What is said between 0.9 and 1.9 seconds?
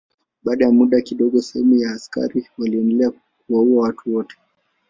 kidogo sehemu